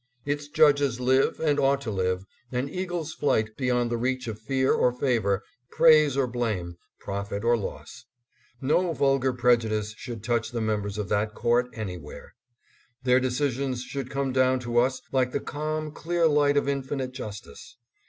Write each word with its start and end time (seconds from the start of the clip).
659 0.25 0.33
Its 0.35 0.47
judges 0.49 0.99
live, 0.99 1.39
and 1.39 1.59
ought 1.59 1.79
to 1.79 1.91
live, 1.91 2.25
an 2.51 2.67
eagle's 2.67 3.13
flight 3.13 3.55
beyond 3.55 3.91
the 3.91 3.97
reach 3.99 4.27
of 4.27 4.39
fear 4.41 4.73
or 4.73 4.91
favor, 4.91 5.43
praise 5.69 6.17
or 6.17 6.25
blame, 6.25 6.75
profit 6.99 7.43
or 7.43 7.55
loss. 7.55 8.05
No 8.59 8.93
vulgar 8.93 9.31
prejudice 9.31 9.93
should 9.95 10.23
touch 10.23 10.49
the 10.49 10.59
members 10.59 10.97
of 10.97 11.07
that 11.09 11.35
court 11.35 11.69
anywhere. 11.73 12.33
Their 13.03 13.19
decisions 13.19 13.83
should 13.83 14.09
come 14.09 14.31
down 14.33 14.57
to 14.61 14.79
us 14.79 15.03
like 15.11 15.33
the 15.33 15.39
calm, 15.39 15.91
clear 15.91 16.27
light 16.27 16.57
of 16.57 16.67
infinite 16.67 17.11
justice. 17.11 17.77